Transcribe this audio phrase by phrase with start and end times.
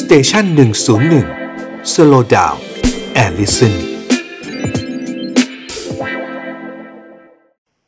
[0.00, 1.26] Station หนึ่งศูนย์หนึ่ง
[1.92, 3.74] slow down and listen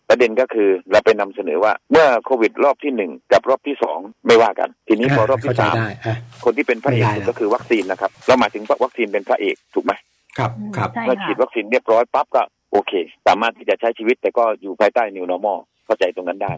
[0.08, 9.92] ประเด็นก็คือเราไปนำเสนอว่าเมื่อโควิดรอบที่หนึ่งกับรอบที่สองไม่ว่ากัน ทีนี้พอรอบที่เข้าใจสามได้อะคนที่เป็นพระเอกไม่ได้สุดแล้วก็คือวัคซีนนะครับ เราหมายถึงวัคซีนเป็นพระเอกถูกไหม
[10.38, 12.92] ครับครับใช่เมื่อค่ะฉีดวัคซีนเรียบร้อยปั๊บก็โอเค
[13.26, 16.52] สามารถที่จะใช้ชีวิตแต่ก็อยู่ภายใต้ new normal เข้าใจตรงนั้นได้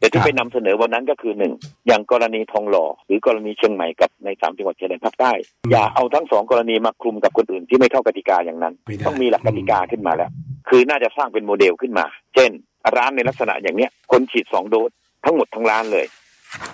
[0.00, 1.52] แต่ที่ไปนำเสนอวันนั้นก็คือหนึ่ง
[1.86, 5.32] อย่างกรณีทองหล่อหรือกรณีเชียงใหม่กับในสามจังหวัดชายแดนภาคใต้
[5.70, 10.30] อย่าเอาทั้งสองกรณีมาคลุมกับคนอื่นที่ไม่เข้ากติกาอย่างนั้นไม่ได้ต้องมีหลักกติกาขึ้นมาแล้ว
[10.68, 12.50] คือน่าจะสร้างเป็นโมเดลขึ้นมา เช่น
[12.96, 14.90] ร้านในลักษณะอย่างเนี้ยคนฉีดสองโดส
[15.24, 16.06] ทั้งหมดทั้งร้านเลย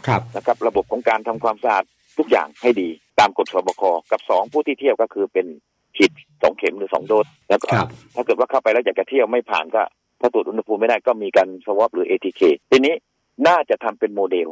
[0.07, 1.85] ครับนะครับระบบของการทำความสะอาด
[2.19, 5.47] ทุกอย่างให้ดีตามกฎสบคกับสองผู้ที่เที่ยวก็คือเป็น
[5.97, 6.11] ฉีด
[6.43, 9.83] สองเข็มหรือสองโดสแล้วก็ครับถ้าเกิดว่าเข้าไปแล้วอยากจะเที่ยวไม่ผ่านก็
[10.21, 12.95] ถ้าตรวจอุณหภูมิไม่ได้ก็มีการ swab หรือ ATK ทีนี้
[13.47, 14.49] น่าจะทำเป็นโมเดล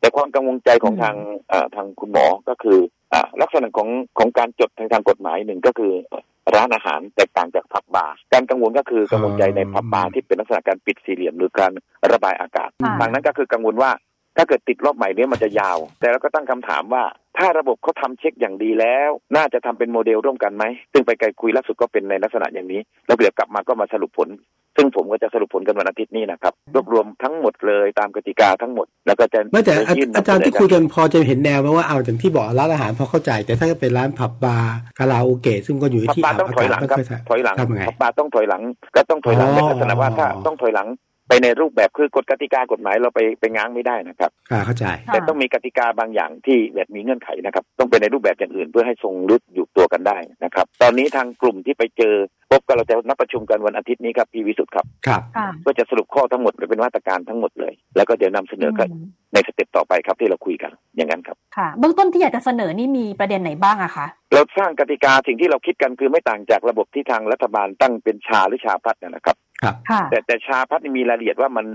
[0.00, 1.16] แต่ความกังวลใจของทาง
[1.48, 2.78] เอ่อทางคุณหมอก็คือ
[3.12, 5.92] อ่าลักษณะของของการจดทางทางกฎหมายหนึ่งก็คือ
[6.54, 11.72] ร้านอาหารแตกต่างจากผับบาร์การกังวลก็คือกังวลใจในผับบาร์ที่เป็นลักษณะการปิดสี่เหลี่ยมหรือการ
[12.12, 13.90] ระบายอากาศค่ะทางนั้นก็คือกังวลว่า
[14.36, 17.04] ถ้าเกิดติดรอบใหม่เนี้ยมันจะยาว แต่เราก็ตั้งคำถามว่า
[17.38, 24.28] ถ้าระบบเขาทำเช็คอย่างดีแล้ว น่าจะทำเป็นโมเดลร่วมกันไหม ซึ่งไปไกลคุยล่าสุดก็เป็นในลักษณะอย่างนี้ แล้วเดี๋ยวกลับมาก็มาสรุปผล
[24.76, 38.62] ซึ่งผมก็จะสรุปผลกันวันอาทิตย์นี้นะครับ รวบรวมทั้งหมดเลยตามกติกาทั้งหมด แล้วก็จะไม่แต่อายื่นนำอาจารย์เสนที่คุยกันพอจะเห็นแนวไหมว่าเอาอย่างที่บอกร้านอาหารพอเข้าใจ แต่ถ้าเป็นร้านผับบาร์คาราโอเกะซึ่งก็อยู่พับที่ปลาอาบต้องอาถอยกาศหลังไม่ครับค่อยสะถอยหลังทำยังไงพับปลาต้องถอยหลัง
[38.96, 40.86] ก็ต้องถอยหลังอ๋อในลักษณะว่าถ้าต้องถอยหลัง
[41.30, 52.14] ไปในรูปแบบคือกฎกติกากฎหมายเราไปไปง้างไม่ได้นะครับอ่าเข้าใจค่ะแต่ต้องมีกติกาบางอย่างที่แบบมีเงื่อนไขนะครับ ต้องเป็นในรูปแบบอย่างอื่นเพื่อให้ทรงรึดอยู่ตัวกันได้นะครับ ตอนนี้ทางกลุ่มที่ไปเจอ
[52.50, 58.92] พบกันเราจะนัดประชุมกันวันอาทิตย์นี้ครับพี่วิสุทธ์ครับครับค่ะเพื่อจะสรุปข้อทั้งหมดเป็นมาตรการทั้งหมดเลย แล้วก็เดี๋ยวนำเสนอกันม
[59.32, 71.66] ในสเต็ปต่อไปครับที่เราคุยกันอย่างนั้นครับค่ะเบื้องต้นที่อยากจะเสนอนี่มีประเด็นไหนบ้างอะคะเราสร้างกติกาสิ่งที่เราคิดกันคือไม่ต่างจากระบบที่ทางรัฐบาลตั้งเป็นชาหรือชาพัฒน์นะครับ ครับค่ะแต่แต่ชาพัฒน์นี่มีรายละเอียดว่ามัน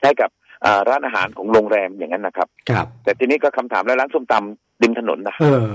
[0.00, 0.30] ใช้กับ
[0.64, 5.72] อ่าร้านอาหารของโรงแรมอย่างนั้นนะครับ ครับ แต่ทีนี้ก็คำถามแล้วร้านส้มตำริมถนนนะเออ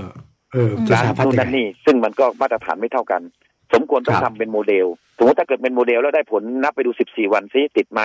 [0.52, 3.22] เอออืมจะร้านสาพัฒนู่น์นยันั่งนไงนี่ ซึ่งมันก็มาตรฐานไม่เท่ากัน
[3.72, 4.86] สมควรต้องครับทำเป็นโมเดล
[5.18, 8.00] สมมติถ้าเกิดเป็นโมเดลแล้วได้ผลนับไปดู14วันซิติดไหม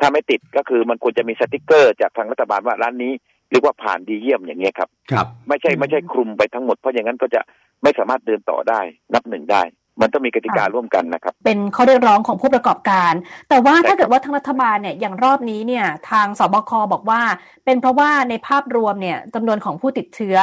[0.00, 3.12] ถ้าไม่ติดก็คือมันควรจะมีสติกเกอร์จากทางรัฐบาลว่าร้านนี้
[3.50, 7.40] เรียกว่าผ่านดีเยี่ยมอย่างเงี้ยครับ ครับ ไม่ใช่ไม่ใช่คลุมไปทั้งหมดเพราะอย่างนั้นก็จะ
[7.82, 8.80] ไม่สามารถเดินต่อได้
[9.14, 9.62] นับหนึ่งได้
[10.00, 13.12] มันต้องมีกติกาค่ะร่วมกันนะครับ เป็นข้อเรียกร้องของผู้ประกอบการ
[13.48, 17.20] แต่ว่าใช่ถ้าเกิดว่าทางรัฐบาลเนี่ยอย่างรอบนี้เนี่ยทางสบคบอกว่า
[17.64, 20.36] เป็นเพราะว่าในภาพรวมเนี่ยจำนวนของผู้ติดเชื้อ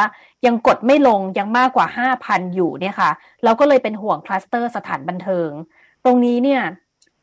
[0.45, 1.87] ยังกดไม่ลงยังมากกว่า
[2.21, 3.11] 5,000 อยู่เนี่ยค่ะ
[3.43, 5.49] เราก็เลยเป็นห่วงคลัสเตอร์สถานบันเทิง
[6.05, 6.61] ตรงนี้เนี่ย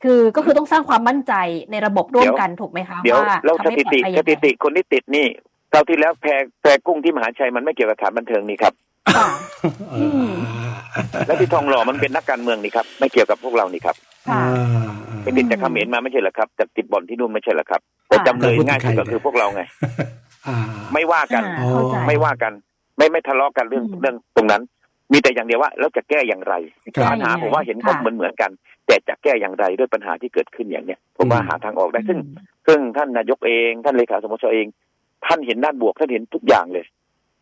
[0.04, 1.32] คือก็คือต้องสร้างความมั่นใจ
[1.70, 5.26] ในระบบร่วมกันถูกไหมคะเดี๋ยวว่าแล้วทำสให้ถิปลอติดภัยสยังไงถิติคนที่ติดนี่
[5.72, 8.95] คราวที่แล้วแพรแพรกุ้งที่มหาชัยมันไม่เกี่ยวกับสถานบันเทิงนี่ครับค่ะเออืมอ
[11.26, 13.96] และที่ทองหล่อมันเป็นนักการเมืองนี่ครับ ไม่เกี่ยวกับพวกเรานี่ครับ
[14.28, 14.42] ค่ะ
[15.22, 19.62] ไปติดจากเขมรมาไม่ใช่เหรอครับจากติดบ่อนที่นู่นไม่ใช่เหรอครับ แต่จำเลยง่ายสุดก็คือพวกเราไง
[20.46, 20.56] อ่า
[20.92, 22.52] ไม่ว่ากันอ่าเข้าใจไม่ว่ากัน
[22.96, 24.62] ไม่ไม่ทะเลาะกันเรื่องอืมเรื่องตรงนั้น
[25.12, 26.54] มีแต่อย่างเดียวว่าแล้วจะแก้อย่างไร
[26.96, 28.50] ครับปัญหาผมว่าเห็นก็ค่ะเหมือนเหมือนกัน
[28.86, 32.18] แต่จะแก้อย่างไรด้วยปัญหาที่เกิดขึ้นอย่างเนี้ยผมว่าอืมหาทางออกได้ซึ่ง
[32.66, 34.66] ซึ่งท่านนายกเอง ท่านเลขาสมชเอง
[35.26, 36.84] ท่านเห็นด้านบวกท่านเห็นทุกอย่างเลย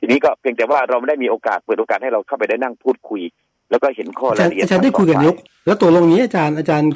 [0.05, 3.23] ทีนี้ก็เพียงแต่ว่าเราไม่ได้มีโอกาสเปิดโอกาสให้เราเข้าไปได้นั่งพูดคุย
[3.71, 6.89] แล้วก็เห็นข้ออาจารรายละเอียดอาจารย์ได้คุยกับนายกแล้วตัวลงนี้อาจารย์อาจารย์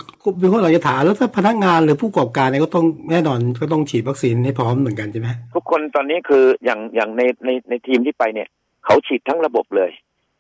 [0.42, 8.48] มีข้อเราจะถามแล้วถ้าพนักงานหรือผู้ประกอบการเนี่ยก็ต้องแน่นอนก็ต้องฉีดวัคซีนให้พร้อมเหมือนกันใช่ไหมทุกคนตอนนี้คืออย่างอย่างในในในทีมที่ไปเนี่ย
[8.84, 9.90] เขาฉีดทั้งระบบเลย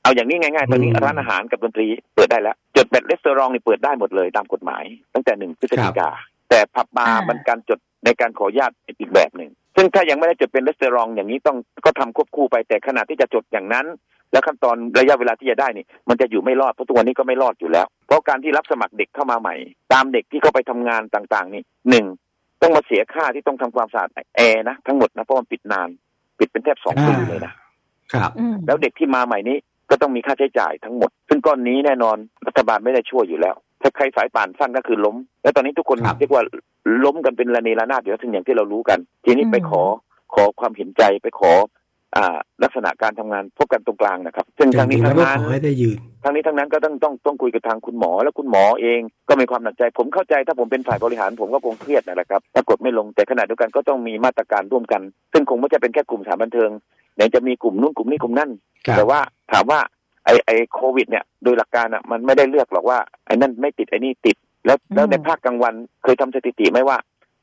[0.02, 6.10] เอาอย่างนี้ง่ายๆตอนนี้อืมร้านอาหารกับดนตรีเปิดได้แล้วจดแบบ restaurant นี่เปิดได้หมดเลยตามกฎหมาย ตั้งแต่หนึ่งพฤศจิกา
[6.50, 9.47] แต่ผับบาร์อ่ามัมันการจดในการขออนุญาตเป็นอีกแบบหนึ่ง
[9.80, 13.86] ซึ่งถ้ายังไม่ได้จดเป็น restaurant อย่างนี้ต้องก็ทำควบคู่ไปแต่ขณะที่จะจดอย่างนั้น
[14.32, 19.54] แล้วขั้นตอนระยะเวลาที่จะได้นี่มันจะอยู่ไม่รอดเพราะตัวนี้ก็ไม่รอดอยู่แล้ว เพราะการที่รับสมัครเด็กเข้ามาใหม่
[19.92, 22.06] ตามเด็กที่เขาไปทำงานต่างๆ นี่หนึ่ง
[22.62, 25.88] ต้องมาเสียค่าที่ต้องทำความสะอาดแอร์นะทั้งหมดนะเพราะมันปิดนาน
[26.38, 27.54] ปิดเป็นแทบสองปีเลยนะ
[28.12, 29.56] ครับอืมแล้วเด็กที่มาใหม่นี้
[29.90, 32.16] ก็ต้องมีค่าใช้จ่ายทั้งหมด ซึ่งก้อนนี้แน่นอน
[32.46, 36.42] รัฐบาลไม่ได้ช่วยอยู่แล้ว ถ้าใครสายป่านสั้นก็คือล้ม แล้วตอนนี้ทุกคนครับเรียกว่า
[37.04, 39.82] ล้มกันเป็นระเนระนาดอยู่แล้วซึ่งอย่างที่เรารู้กัน ทีนี้ไปขอ
[40.34, 41.52] ขอความเห็นใจไปขอ
[42.16, 55.02] อ่าลักษณะการทำงานพบกันตรงกลางนะครับ ซึ่งจทางรินี้งๆแล้ทาวงก็นั้นขอให้ได้ยืนทั้งนี้ทั้งนั้นก็ต้องต้องต้องคุยกับทางคุณหมอ แล้วคุณหมอเองก็มีความหนักใจ ผมเข้าใจถ้าผมเป็นฝ่ายบริหารผมก็คงเครียดนั่นแหละครับถ้ากดไม่ลงแต่ขณะเดียวกันก็ต้องมีมาตรการร่วมกัน
[55.32, 56.70] ซึ่งคงไม่ใช่เป็นแค่กลุ่มสถานบันเทิง
[57.16, 58.50] ไหนจะมีกลุ่มนู้นกลุ่มนี้กลุ่มนั่น
[58.86, 59.20] ครับแต่ว่า
[59.52, 59.80] ถามว่า
[60.28, 64.36] ไอไอโควิด เนี่ย โดยหลักการอะมันไม่ได้เลือกหรอกว่าไอ้นั่นไม่ติดไอ้นี่ติด
[64.66, 66.96] แล้วแล้วอืมในภาคกลางวันเคยทำสถิติไหมว่า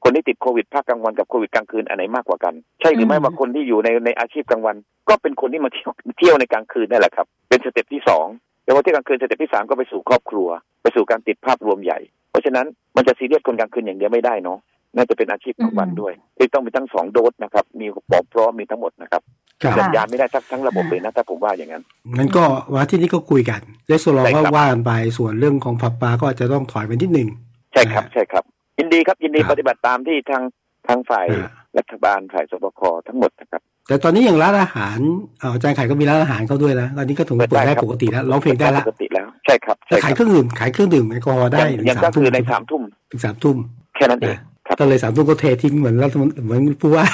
[0.04, 4.76] คนที่ติดโควิดภาคกลางวันกับโควิดกลางคืนอันไหนมากกว่ากัน ใช่หรือไม่ว่าคนที่อยู่ในในอาชีพกลางวัน
[5.10, 8.26] ก็เป็นคนที่มาเที่ยวเที่ยวในกลางคืนนั่นแหละครับ เป็น step ที่สอง
[8.64, 10.48] แล้วพอที่กลางคืน step ที่สามก็ไปสู่ครอบครัว
[10.82, 12.00] ไปสู่การติดภาพรวมใหญ่
[12.32, 12.66] เพราะฉะนั้น
[12.96, 14.60] มันจะซีเรียสคนกลางคืนอย่างเดียวไม่ได้เนาะ
[14.96, 19.22] น่าจะเป็นอาชีพกลางวันด้วยที่ต้องมีทั้งสองโดสนะครับ มีครบพร้อมมีทั้งหมดนะครับ
[19.64, 21.84] ครับสัญญาณไม่ได้ทั้งทั้งระบบเลยนะถ้าผมว่าอย่างนั้น
[22.18, 27.30] งั้นก็วันอาที่นี้ก็คุยกันเลสโซลองใช่ก็ครับว่ากันไปส่วนเรื่องของผับบาร์ก็อาจจะต้องถอยไปนิดหนึ่ง
[27.74, 28.44] ใช่ครับใช่ครับ
[28.80, 30.44] ยินดีครับยินดีครับปฏิบัติตามที่ทาง
[30.88, 34.98] ทางฝ่ายอ่ารัฐบาลฝ่ายสบคทั้งหมดนะครับ แต่ตอนนี้อย่างร้านอาหาร
[35.40, 42.82] เอ่ออาจารย์ไข่ก็มีร้านอาหารเขาด้วยนะตอนนี้ก็ถึงเปิดได้ครับปกติแล้วร้องเพลงได้ละปกติแล้วใช่ครับแต่ใช่คขายรับเครื่องดื่มขายเครื่องดื่มแอลกอฮอล์ได้ยังถึงยังสาก็มทุ่คืมอในสามทุ่ม
[43.12, 43.58] ถึงสามทุ่ม
[43.96, 47.06] แค่นั้นเองครับ ก็เลยสามทุ่มก็เททิ้งเหมือนรัฐมนตรีเหมือนผู้ว่า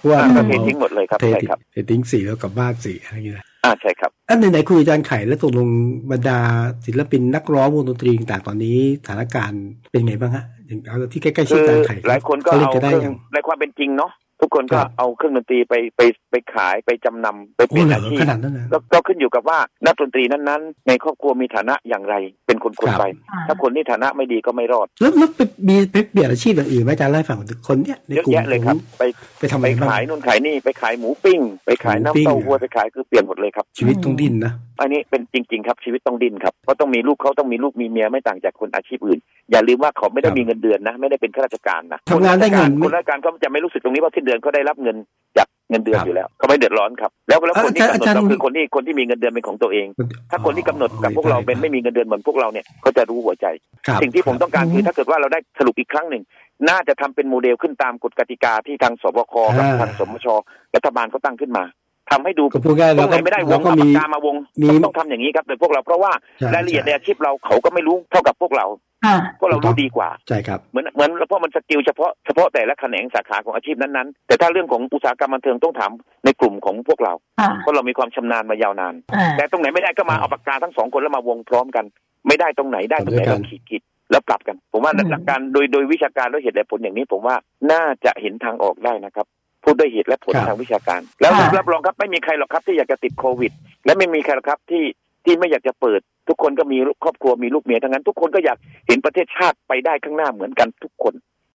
[0.00, 5.68] ผู้ว่าก็เททิ้งหมดเลยครับเทใช่ทิ้งครับเททิ้งสี่แล้วกลับบ้านสี่อะไรอย่างเงี้ยนะอ่าใช่ครับอันไหนๆคุยอาจารย์ไข่แล้วตกลง
[6.12, 6.38] บรรดา
[6.86, 14.10] ศิลปินนักร้องวงดนตรีต่างๆตอนนี้สถานการณ์เป็นไงบ้างฮะอย่างเอาที่ใกล้ๆชิคืดออาจารย์ไข่หลายคนก็เล่นเอากันเคได้รื่องอย่างในความเป็นจริงเนาะ
[14.40, 16.00] ทุกคนก็ครับเอาเครื่องดนตรีไปไป
[16.30, 22.14] ไปขายไปจำนำไปเปโอ้ลี่ยนเหรออาชีพขนาดนั้นนะก็ก็ขึ้นอยู่กับว่านักดนตรีนั้นๆ ในครอบครัวมีฐานะอย่างไร
[22.46, 23.04] เป็นคนคนครับไป
[23.48, 27.38] ถ้าคนที่ฐานะไม่ดีก็ไม่รอด แล้วแล้วไปมีไปเปลี่ยนอาชีพอย่างอื่นไหมอาจารย์เล่าให้ฟัง
[27.68, 29.02] คนเนี้ยในเยอะกลุ่มแยะเลยครับ ไป
[29.38, 39.18] ไปทำอะไปไรบ้างขายนู่นขายนี่ไปขายหมูปิ้ง ไปขายหมูน้ำปิ้งเต้าหู้ไปขายคือเปลี่ยนหมดเลยครับ ชีวิตต้องดิ้นนะ อันนี้เป็นจริง ๆ ครับชีวิตต้องดิ้นครับเพราะต้องมีลูกเขาต้องมีลูกมีเมียไม่ต่างจากคนอาชีพอื่น
[39.50, 44.96] อย่าลืมว่าเขาไม่ได้ครับมีเงินเดือนนะ ไม่ได้เป็นข้าราชการนะทำงานได้เงินคนราชการเขาจะไม่รู้สึกตรงนี้ว่าสิ้นเดือนเขาได้รับเงิน
[45.38, 49.86] จากเงินเดือนครับอยู่แล้วเขาไม่เดือดร้อนครับ แล้วแล้วคนที่กำหนดอาจารย์เราคือคนที่คนที่มีเงินเดือนเป็นของตัวเอง
[50.30, 53.46] ถ้าคนที่กำหนดกับพวกเราเป็นไม่มีเงินเดือนเหมือนพวกเราเนี่ยเขาจะรู้หัวใจ
[53.86, 56.22] ครับสิ่งที่ผมต้องการคือถ้าเกิดว่าเราได้สรุปอีกครั้งหนึ่ง
[56.68, 60.26] น่าจะทำเป็นโมเดลขึ้นตามกฎกติกาที่ทางศบคกับอ่าทางสมช
[60.74, 61.64] รัฐบาลเขาตั้งขึ้นมา
[62.10, 68.66] ทำให้ดูก็พูดง่ายตเรารงไหก็นไม่ได้วเรางก็เอามีปากกามาวงมีต้องทำอย่างนี้ครับโดยพวกเราเพราะว่าใช่รายละเอียดในใช่อาชีพเราเขาก็ไม่รู้เท่ากับพวกเรา
[69.06, 75.90] ค่ะพวกเรารู้ดีกว่าใช่ครับเหมือนเหมือนเพราะมัน skill เฉพาะเฉพาะแต่ละแขนงสาขาของอาชีพนั้นๆ แต่ถ้าเรื่องของอุตสาหกรรมบันเทิงต้องถาม
[76.24, 81.84] ในกลุ่มของพวกเราค่ะเพราะเรามีความชำนาญมายาวนานอ่าแต่ตรงไหนไม่ได้ก็มาเอาปากกาทั้งสองคนแล้วมาวงพร้อมกัน
[82.26, 87.36] ไม่ได้ตรงไหนได้ตรงไหนทำด้วยกันเราขีดขีดแล้วปรับกัน ผมว่าอืมหลักการโดยโดยวิชาการและเหตุและผลอย่างนี้ ผมว่า
[87.72, 89.26] น่าจะเห็นทางออกได้นะครับ
[89.66, 93.52] พูดด้วยเหตุและผลทางวิชาการ แล้วรับรองครับไม่มีใครหรอกครับที่อยากจะติดโควิด
[93.84, 94.84] และไม่มีใครหรอกครับที่
[95.24, 101.14] ที่ไม่อยากจะเปิด ทุกคนก็มีครอบครัวมีลูกเมียทั้งนั้น ทุกคนก็อยากเห็นประเทศชาติไปได้ข้างหน้าเหมือนกันทุกคน